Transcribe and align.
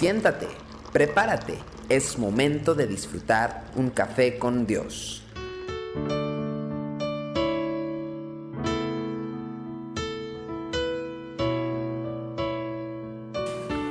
Siéntate, 0.00 0.46
prepárate, 0.94 1.58
es 1.90 2.18
momento 2.18 2.74
de 2.74 2.86
disfrutar 2.86 3.64
un 3.76 3.90
café 3.90 4.38
con 4.38 4.66
Dios. 4.66 5.22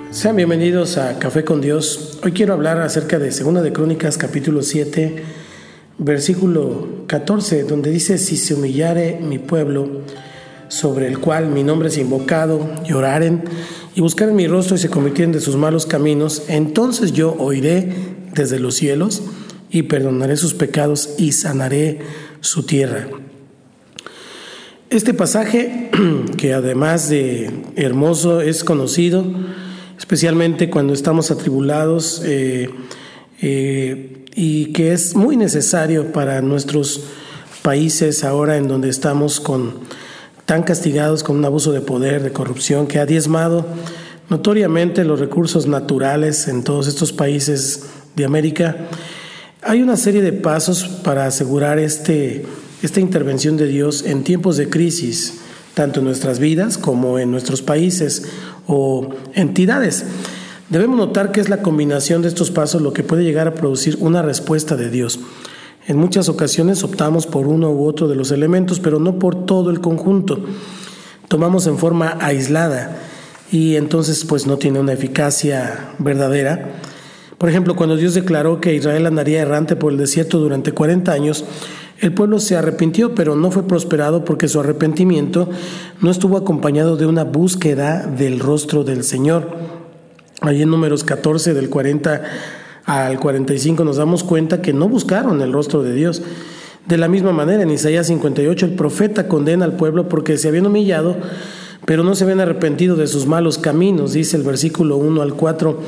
Sean 0.09 0.35
bienvenidos 0.35 0.97
a 0.97 1.19
Café 1.19 1.43
con 1.43 1.61
Dios. 1.61 2.19
Hoy 2.23 2.31
quiero 2.31 2.53
hablar 2.53 2.81
acerca 2.81 3.19
de 3.19 3.31
Segunda 3.31 3.61
de 3.61 3.71
Crónicas 3.71 4.17
capítulo 4.17 4.63
7, 4.63 5.23
versículo 5.99 7.05
14, 7.05 7.65
donde 7.65 7.91
dice, 7.91 8.17
si 8.17 8.35
se 8.35 8.55
humillare 8.55 9.19
mi 9.21 9.37
pueblo, 9.37 10.01
sobre 10.69 11.07
el 11.07 11.19
cual 11.19 11.49
mi 11.49 11.63
nombre 11.63 11.89
es 11.89 11.99
invocado, 11.99 12.67
lloraren 12.83 13.43
y 13.99 14.01
buscaren 14.01 14.33
mi 14.33 14.47
rostro 14.47 14.77
y 14.77 14.79
se 14.79 14.89
convirtieren 14.89 15.33
de 15.33 15.41
sus 15.41 15.57
malos 15.57 15.85
caminos, 15.85 16.43
entonces 16.47 17.11
yo 17.11 17.35
oiré 17.37 17.93
desde 18.33 18.57
los 18.57 18.75
cielos 18.75 19.21
y 19.69 19.83
perdonaré 19.83 20.37
sus 20.37 20.53
pecados 20.53 21.15
y 21.17 21.33
sanaré 21.33 21.99
su 22.39 22.63
tierra. 22.63 23.09
Este 24.89 25.13
pasaje, 25.13 25.91
que 26.37 26.53
además 26.53 27.09
de 27.09 27.51
hermoso, 27.75 28.39
es 28.39 28.63
conocido, 28.63 29.25
especialmente 29.97 30.69
cuando 30.69 30.93
estamos 30.93 31.29
atribulados 31.29 32.21
eh, 32.23 32.69
eh, 33.41 34.23
y 34.33 34.67
que 34.67 34.93
es 34.93 35.13
muy 35.13 35.35
necesario 35.35 36.13
para 36.13 36.41
nuestros 36.41 37.01
países 37.63 38.23
ahora 38.23 38.55
en 38.55 38.69
donde 38.69 38.87
estamos 38.87 39.41
con 39.41 39.73
tan 40.49 40.63
castigados 40.63 41.21
con 41.21 41.37
un 41.37 41.45
abuso 41.45 41.73
de 41.73 41.81
poder, 41.81 42.23
de 42.23 42.31
corrupción, 42.31 42.87
que 42.87 42.97
ha 42.97 43.05
diezmado 43.05 43.67
notoriamente 44.31 45.03
los 45.03 45.19
recursos 45.19 45.67
naturales 45.67 46.47
en 46.47 46.63
todos 46.63 46.87
estos 46.87 47.13
países 47.13 47.83
de 48.15 48.25
América. 48.25 48.75
Hay 49.61 49.83
una 49.83 49.95
serie 49.95 50.23
de 50.23 50.33
pasos 50.33 50.87
para 50.87 51.27
asegurar 51.27 51.77
este, 51.77 52.47
esta 52.81 52.99
intervención 52.99 53.57
de 53.57 53.67
Dios 53.67 54.03
en 54.07 54.23
tiempos 54.23 54.57
de 54.57 54.71
crisis, 54.71 55.35
tanto 55.75 55.99
en 55.99 56.07
nuestras 56.07 56.39
vidas 56.39 56.79
como 56.79 57.19
en 57.19 57.29
nuestros 57.29 57.61
países 57.61 58.23
o 58.65 59.07
entidades. 59.35 60.03
Debemos 60.69 60.97
notar 60.97 61.31
que 61.31 61.41
es 61.41 61.49
la 61.49 61.61
combinación 61.61 62.23
de 62.23 62.27
estos 62.27 62.49
pasos 62.49 62.81
lo 62.81 62.91
que 62.91 63.03
puede 63.03 63.23
llegar 63.23 63.47
a 63.47 63.53
producir 63.53 63.97
una 63.99 64.23
respuesta 64.23 64.75
de 64.75 64.89
Dios. 64.89 65.19
En 65.89 65.97
muchas 65.97 66.29
ocasiones 66.29 66.83
optamos 66.83 67.25
por 67.25 67.47
uno 67.47 67.71
u 67.71 67.87
otro 67.87 68.07
de 68.07 68.15
los 68.15 68.29
elementos, 68.29 68.79
pero 68.79 68.99
no 68.99 69.17
por 69.17 69.47
todo 69.47 69.71
el 69.71 69.81
conjunto. 69.81 70.37
Tomamos 71.27 71.65
en 71.65 71.79
forma 71.79 72.15
aislada 72.21 72.95
y 73.51 73.75
entonces 73.75 74.23
pues 74.23 74.45
no 74.45 74.57
tiene 74.57 74.79
una 74.79 74.93
eficacia 74.93 75.95
verdadera. 75.97 76.75
Por 77.39 77.49
ejemplo, 77.49 77.75
cuando 77.75 77.97
Dios 77.97 78.13
declaró 78.13 78.61
que 78.61 78.75
Israel 78.75 79.07
andaría 79.07 79.41
errante 79.41 79.75
por 79.75 79.91
el 79.91 79.97
desierto 79.97 80.37
durante 80.37 80.73
40 80.73 81.11
años, 81.11 81.43
el 81.99 82.13
pueblo 82.13 82.37
se 82.39 82.55
arrepintió, 82.55 83.15
pero 83.15 83.35
no 83.35 83.49
fue 83.49 83.63
prosperado 83.63 84.23
porque 84.23 84.47
su 84.47 84.59
arrepentimiento 84.59 85.49
no 86.01 86.11
estuvo 86.11 86.37
acompañado 86.37 86.97
de 86.97 87.07
una 87.07 87.23
búsqueda 87.23 88.05
del 88.05 88.39
rostro 88.39 88.83
del 88.83 89.03
Señor. 89.03 89.57
Ahí 90.41 90.61
en 90.61 90.69
números 90.69 91.03
14 91.03 91.55
del 91.55 91.71
40 91.71 92.21
al 92.89 93.19
45 93.19 93.83
nos 93.83 93.97
damos 93.97 94.23
cuenta 94.23 94.63
que 94.63 94.73
no 94.73 94.89
buscaron 94.89 95.43
el 95.43 95.53
rostro 95.53 95.83
de 95.83 95.93
Dios. 95.93 96.23
De 96.87 96.97
la 96.97 97.07
misma 97.07 97.31
manera, 97.31 97.61
en 97.61 97.69
Isaías 97.69 98.07
58 98.07 98.65
el 98.65 98.73
profeta 98.73 99.27
condena 99.27 99.65
al 99.65 99.73
pueblo 99.73 100.09
porque 100.09 100.39
se 100.39 100.47
habían 100.47 100.65
humillado, 100.65 101.15
pero 101.85 102.03
no 102.03 102.15
se 102.15 102.23
habían 102.23 102.39
arrepentido 102.39 102.95
de 102.95 103.05
sus 103.05 103.27
malos 103.27 103.59
caminos, 103.59 104.13
dice 104.13 104.37
el 104.37 104.43
versículo 104.43 104.97
1 104.97 105.21
al 105.21 105.35
4. 105.35 105.79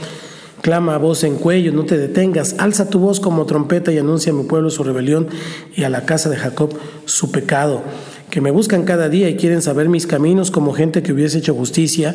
Clama 0.62 0.94
a 0.94 1.00
voz 1.00 1.24
en 1.24 1.38
cuello, 1.38 1.74
no 1.74 1.86
te 1.86 1.98
detengas, 1.98 2.54
alza 2.60 2.88
tu 2.88 3.00
voz 3.00 3.20
como 3.20 3.48
trompeta 3.48 3.92
y 3.92 3.98
anuncia 3.98 4.32
a 4.32 4.36
mi 4.36 4.44
pueblo 4.44 4.70
su 4.70 4.84
rebelión 4.84 5.28
y 5.76 5.86
a 5.86 5.90
la 5.90 6.06
casa 6.06 6.30
de 6.30 6.38
Jacob 6.38 6.70
su 7.06 7.32
pecado, 7.32 7.82
que 8.30 8.42
me 8.42 8.52
buscan 8.52 8.84
cada 8.84 9.10
día 9.10 9.28
y 9.28 9.38
quieren 9.38 9.64
saber 9.64 9.90
mis 9.90 10.06
caminos 10.06 10.52
como 10.52 10.72
gente 10.74 11.02
que 11.02 11.14
hubiese 11.14 11.40
hecho 11.40 11.56
justicia 11.56 12.14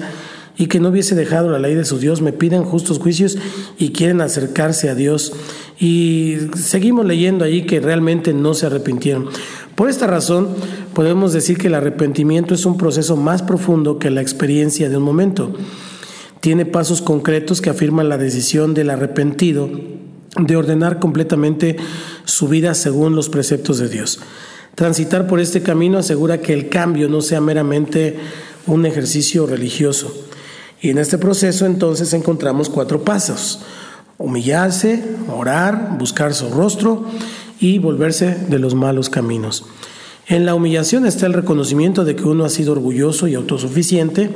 y 0.56 0.66
que 0.66 0.80
no 0.80 0.88
hubiese 0.88 1.14
dejado 1.14 1.50
la 1.50 1.58
ley 1.58 1.74
de 1.74 1.84
su 1.84 1.98
Dios, 1.98 2.22
me 2.22 2.32
piden 2.32 2.64
justos 2.64 2.98
juicios 2.98 3.36
y 3.78 3.90
quieren 3.90 4.20
acercarse 4.20 4.88
a 4.88 4.94
Dios. 4.94 5.32
Y 5.78 6.36
seguimos 6.56 7.04
leyendo 7.04 7.44
ahí 7.44 7.66
que 7.66 7.80
realmente 7.80 8.32
no 8.32 8.54
se 8.54 8.66
arrepintieron. 8.66 9.28
Por 9.74 9.90
esta 9.90 10.06
razón, 10.06 10.48
podemos 10.94 11.34
decir 11.34 11.58
que 11.58 11.66
el 11.66 11.74
arrepentimiento 11.74 12.54
es 12.54 12.64
un 12.64 12.78
proceso 12.78 13.16
más 13.16 13.42
profundo 13.42 13.98
que 13.98 14.10
la 14.10 14.22
experiencia 14.22 14.88
de 14.88 14.96
un 14.96 15.02
momento. 15.02 15.52
Tiene 16.40 16.64
pasos 16.64 17.02
concretos 17.02 17.60
que 17.60 17.70
afirman 17.70 18.08
la 18.08 18.16
decisión 18.16 18.72
del 18.72 18.90
arrepentido 18.90 19.68
de 20.38 20.56
ordenar 20.56 20.98
completamente 20.98 21.76
su 22.24 22.48
vida 22.48 22.74
según 22.74 23.14
los 23.14 23.28
preceptos 23.28 23.78
de 23.78 23.88
Dios. 23.88 24.20
Transitar 24.74 25.26
por 25.26 25.40
este 25.40 25.62
camino 25.62 25.98
asegura 25.98 26.40
que 26.40 26.52
el 26.52 26.68
cambio 26.68 27.08
no 27.08 27.20
sea 27.20 27.40
meramente 27.40 28.18
un 28.66 28.84
ejercicio 28.84 29.46
religioso, 29.46 30.14
y 30.80 30.90
en 30.90 30.98
este 30.98 31.18
proceso 31.18 31.66
entonces 31.66 32.12
encontramos 32.12 32.68
cuatro 32.68 33.02
pasos. 33.02 33.60
Humillarse, 34.18 35.02
orar, 35.34 35.96
buscar 35.98 36.34
su 36.34 36.48
rostro 36.50 37.04
y 37.60 37.78
volverse 37.78 38.34
de 38.48 38.58
los 38.58 38.74
malos 38.74 39.10
caminos. 39.10 39.64
En 40.28 40.44
la 40.44 40.54
humillación 40.54 41.06
está 41.06 41.26
el 41.26 41.34
reconocimiento 41.34 42.04
de 42.04 42.16
que 42.16 42.24
uno 42.24 42.44
ha 42.44 42.48
sido 42.48 42.72
orgulloso 42.72 43.28
y 43.28 43.34
autosuficiente, 43.34 44.30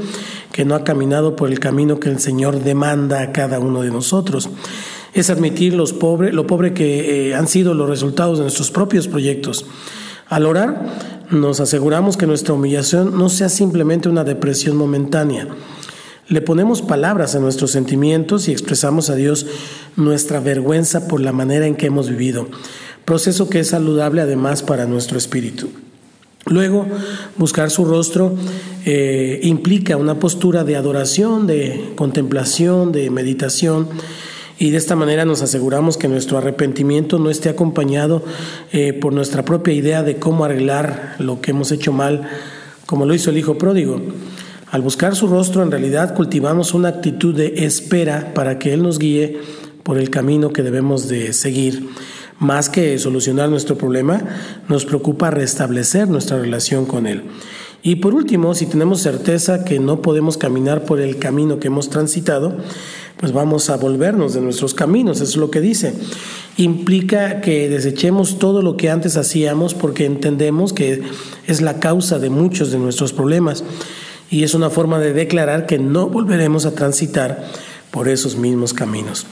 que 0.53 0.65
no 0.65 0.77
ha 0.77 0.85
caminado 0.85 1.35
por 1.35 1.51
el 1.51 1.59
camino 1.59 1.99
que 1.99 2.09
el 2.09 2.21
Señor 2.21 2.63
demanda 2.63 3.23
a 3.23 3.33
cada 3.33 3.59
uno 3.59 3.83
de 3.83 3.91
nosotros. 3.91 4.51
Es 5.15 5.31
admitir 5.31 5.75
los 5.75 5.93
pobre, 5.93 6.33
lo 6.33 6.47
pobre 6.47 6.75
que 6.75 7.31
eh, 7.31 7.35
han 7.35 7.49
sido 7.49 7.75
los 7.75 7.89
resultados 7.89 8.39
de 8.39 8.45
nuestros 8.45 8.71
propios 8.71 9.09
proyectos. 9.09 9.67
Al 10.29 10.47
orar, 10.47 10.81
nos 11.31 11.59
aseguramos 11.59 12.17
que 12.17 12.29
nuestra 12.29 12.55
humillación 12.55 13.19
no 13.19 13.29
sea 13.29 13.49
simplemente 13.49 14.09
una 14.09 14.23
depresión 14.23 14.77
momentánea, 14.77 15.49
le 16.31 16.41
ponemos 16.41 16.81
palabras 16.81 17.35
a 17.35 17.41
nuestros 17.41 17.73
sentimientos 17.73 18.49
y 18.49 18.53
expresamos 18.53 19.11
a 19.11 19.17
Dios 19.17 19.47
nuestra 19.97 20.39
vergüenza 20.39 21.09
por 21.09 21.21
la 21.21 21.33
manera 21.33 21.67
en 21.67 21.75
que 21.75 21.87
hemos 21.87 22.09
vivido, 22.09 22.49
proceso 23.05 23.51
que 23.51 23.59
es 23.59 23.69
saludable 23.69 24.21
además 24.23 24.63
para 24.63 24.87
nuestro 24.87 25.19
espíritu. 25.19 25.71
Luego, 26.47 26.87
buscar 27.37 27.71
su 27.71 27.85
rostro 27.85 28.35
eh, 28.87 29.41
implica 29.43 29.97
una 29.97 30.21
postura 30.21 30.63
de 30.63 30.77
adoración, 30.77 31.49
de 31.49 31.93
contemplación, 31.97 32.93
de 32.93 33.11
meditación, 33.11 33.89
y 34.57 34.71
de 34.71 34.77
esta 34.77 34.95
manera 34.95 35.25
nos 35.25 35.43
aseguramos 35.43 35.97
que 35.97 36.07
nuestro 36.07 36.39
arrepentimiento 36.39 37.19
no 37.19 37.31
esté 37.31 37.49
acompañado 37.49 38.23
eh, 38.73 38.93
por 38.93 39.13
nuestra 39.13 39.45
propia 39.45 39.75
idea 39.75 40.05
de 40.05 40.17
cómo 40.17 40.45
arreglar 40.45 41.17
lo 41.19 41.41
que 41.41 41.51
hemos 41.51 41.73
hecho 41.73 41.93
mal, 41.93 42.29
como 42.87 43.05
lo 43.05 43.15
hizo 43.15 43.31
el 43.31 43.39
Hijo 43.39 43.59
Pródigo. 43.59 44.01
Al 44.71 44.83
buscar 44.83 45.17
su 45.17 45.27
rostro, 45.27 45.65
en 45.65 45.73
realidad 45.73 46.15
cultivamos 46.15 46.75
una 46.75 46.91
actitud 46.91 47.35
de 47.35 47.65
espera 47.65 48.33
para 48.35 48.61
que 48.61 48.73
Él 48.73 48.85
nos 48.85 49.01
guíe 49.01 49.41
por 49.83 49.99
el 49.99 50.11
camino 50.11 50.53
que 50.53 50.63
debemos 50.63 51.09
de 51.09 51.33
seguir. 51.33 51.89
Más 52.39 52.71
que 52.71 52.97
solucionar 53.01 53.49
nuestro 53.51 53.77
problema, 53.77 54.23
nos 54.69 54.85
preocupa 54.85 55.33
restablecer 55.33 56.09
nuestra 56.09 56.39
relación 56.39 56.87
con 56.87 57.09
Él. 57.09 57.25
Y 57.83 57.97
por 57.97 58.15
último, 58.15 58.55
si 58.55 58.67
tenemos 58.67 59.01
certeza 59.01 59.65
que 59.65 59.81
no 59.81 60.03
podemos 60.03 60.39
caminar 60.39 60.85
por 60.85 61.01
el 61.01 61.19
camino 61.19 61.59
que 61.59 61.67
hemos 61.67 61.91
transitado, 61.91 62.57
pues 63.17 63.33
vamos 63.33 63.71
a 63.71 63.77
volvernos 63.77 64.35
de 64.35 64.41
nuestros 64.41 64.73
caminos, 64.73 65.17
eso 65.17 65.31
es 65.31 65.37
lo 65.37 65.51
que 65.51 65.61
dice. 65.61 65.95
Implica 66.59 67.41
que 67.41 67.69
desechemos 67.69 68.39
todo 68.39 68.63
lo 68.63 68.77
que 68.77 68.89
antes 68.89 69.17
hacíamos 69.17 69.75
porque 69.75 70.05
entendemos 70.05 70.73
que 70.73 71.03
es 71.49 71.61
la 71.61 71.81
causa 71.81 72.21
de 72.21 72.31
muchos 72.31 72.71
de 72.71 72.79
nuestros 72.79 73.13
problemas 73.13 73.65
y 74.31 74.45
es 74.45 74.55
una 74.55 74.71
forma 74.71 74.99
de 74.99 75.13
declarar 75.13 75.67
que 75.67 75.79
no 75.79 76.09
volveremos 76.09 76.65
a 76.65 76.75
transitar 76.75 77.45
por 77.91 78.09
esos 78.09 78.37
mismos 78.37 78.73
caminos. 78.73 79.27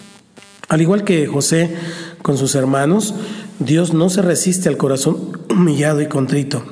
Al 0.68 0.82
igual 0.82 1.04
que 1.04 1.26
José 1.26 1.74
con 2.20 2.36
sus 2.36 2.54
hermanos, 2.54 3.14
Dios 3.58 3.94
no 3.94 4.10
se 4.10 4.22
resiste 4.22 4.68
al 4.68 4.76
corazón 4.76 5.38
humillado 5.50 6.02
y 6.02 6.06
contrito. 6.06 6.64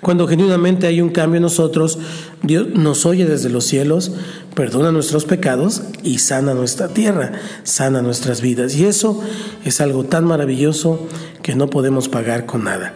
Cuando 0.00 0.26
genuinamente 0.26 0.88
hay 0.88 1.00
un 1.00 1.10
cambio 1.10 1.36
en 1.36 1.42
nosotros, 1.42 1.98
Dios 2.42 2.68
nos 2.74 3.06
oye 3.06 3.24
desde 3.24 3.50
los 3.50 3.64
cielos, 3.64 4.10
perdona 4.54 4.90
nuestros 4.90 5.26
pecados 5.26 5.82
y 6.02 6.18
sana 6.18 6.54
nuestra 6.54 6.88
tierra, 6.88 7.32
sana 7.62 8.02
nuestras 8.02 8.40
vidas. 8.40 8.74
Y 8.74 8.84
eso 8.86 9.22
es 9.64 9.80
algo 9.80 10.02
tan 10.02 10.24
maravilloso 10.24 11.06
que 11.42 11.54
no 11.54 11.70
podemos 11.70 12.08
pagar 12.08 12.46
con 12.46 12.64
nada. 12.64 12.94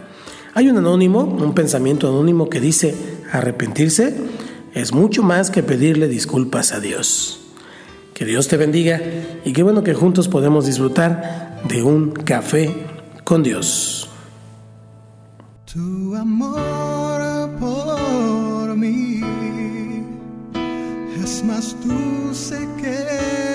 Hay 0.57 0.71
un 0.71 0.79
anónimo, 0.79 1.21
un 1.21 1.53
pensamiento 1.53 2.09
anónimo 2.09 2.49
que 2.49 2.61
dice, 2.61 2.95
arrepentirse 3.31 4.17
es 4.73 4.95
mucho 4.95 5.23
más 5.23 5.51
que 5.51 5.63
pedirle 5.63 6.09
disculpas 6.09 6.73
a 6.73 6.81
Dios. 6.81 7.41
Que 8.15 8.25
Dios 8.25 8.49
te 8.49 8.57
bendiga 8.57 8.99
y 9.45 9.53
qué 9.53 9.63
bueno 9.63 9.85
que 9.85 9.93
juntos 9.93 10.29
podemos 10.29 10.65
disfrutar 10.65 11.61
de 11.69 11.83
un 11.83 12.11
café 12.11 12.75
con 13.23 13.43
Dios. 13.43 14.09
Tu 15.71 16.17
amor 16.17 17.51
por 17.61 18.75
mí 18.79 19.21
es 21.23 21.45
más 21.45 21.77
que 22.81 23.46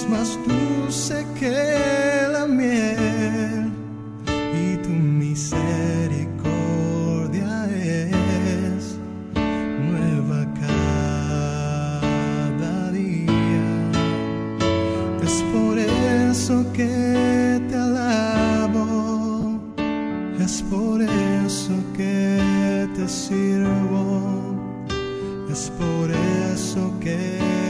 es 0.00 0.08
más 0.08 0.38
dulce 0.46 1.26
que 1.38 2.28
la 2.32 2.46
miel 2.46 3.70
y 4.54 4.76
tu 4.78 4.88
misericordia 4.88 5.66
es 7.66 8.96
nueva 9.90 10.46
cada 10.64 11.70
día. 12.92 13.92
Es 15.22 15.42
por 15.52 15.78
eso 15.78 16.64
que 16.72 17.60
te 17.68 17.74
alabo, 17.76 19.60
es 20.38 20.62
por 20.62 21.02
eso 21.02 21.74
que 21.94 22.88
te 22.96 23.06
sirvo, 23.06 24.56
es 25.52 25.70
por 25.78 26.10
eso 26.10 26.92
que 27.00 27.69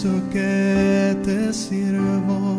pienso 0.00 0.30
que 0.30 1.16
te 1.24 1.52
sirvo. 1.52 2.49